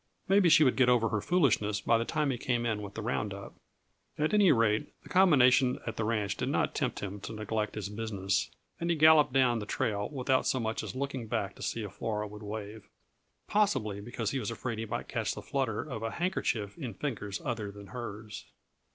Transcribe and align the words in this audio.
Maybe 0.27 0.49
she 0.49 0.63
would 0.63 0.77
get 0.77 0.89
over 0.89 1.09
her 1.09 1.21
foolishness 1.21 1.79
by 1.79 1.99
the 1.99 2.05
time 2.05 2.31
he 2.31 2.37
came 2.39 2.65
in 2.65 2.81
with 2.81 2.95
the 2.95 3.03
round 3.03 3.35
up. 3.35 3.53
At 4.17 4.33
any 4.33 4.51
rate, 4.51 4.91
the 5.03 5.09
combination 5.09 5.77
at 5.85 5.95
the 5.95 6.03
ranch 6.03 6.35
did 6.35 6.49
not 6.49 6.73
tempt 6.73 7.01
him 7.01 7.19
to 7.21 7.31
neglect 7.33 7.75
his 7.75 7.87
business, 7.87 8.49
and 8.79 8.89
he 8.89 8.95
galloped 8.95 9.31
down 9.31 9.59
the 9.59 9.67
trail 9.67 10.09
without 10.11 10.47
so 10.47 10.59
much 10.59 10.81
as 10.81 10.95
looking 10.95 11.27
back 11.27 11.53
to 11.53 11.61
see 11.61 11.83
if 11.83 11.91
Flora 11.93 12.25
would 12.27 12.41
wave 12.41 12.89
possibly 13.47 14.01
because 14.01 14.31
he 14.31 14.39
was 14.39 14.49
afraid 14.49 14.79
he 14.79 14.87
might 14.87 15.07
catch 15.07 15.35
the 15.35 15.41
flutter 15.43 15.81
of 15.83 16.01
a 16.01 16.09
handkerchief 16.09 16.75
in 16.79 16.95
fingers 16.95 17.39
other 17.45 17.71
than 17.71 17.85
hers. 17.93 18.45